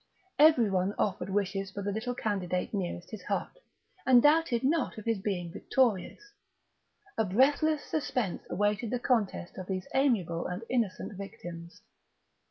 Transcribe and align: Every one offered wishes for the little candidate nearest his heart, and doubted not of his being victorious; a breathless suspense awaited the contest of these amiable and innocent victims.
Every 0.39 0.67
one 0.67 0.95
offered 0.97 1.29
wishes 1.29 1.69
for 1.69 1.83
the 1.83 1.91
little 1.91 2.15
candidate 2.15 2.73
nearest 2.73 3.11
his 3.11 3.21
heart, 3.25 3.59
and 4.03 4.23
doubted 4.23 4.63
not 4.63 4.97
of 4.97 5.05
his 5.05 5.19
being 5.19 5.53
victorious; 5.53 6.33
a 7.19 7.23
breathless 7.23 7.83
suspense 7.83 8.41
awaited 8.49 8.89
the 8.89 8.97
contest 8.99 9.59
of 9.59 9.67
these 9.67 9.87
amiable 9.93 10.47
and 10.47 10.63
innocent 10.71 11.15
victims. 11.19 11.83